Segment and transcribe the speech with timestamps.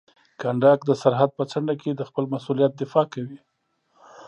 [0.41, 3.39] کنډک د سرحد په څنډه کې د خپل مسؤلیت دفاع کوي.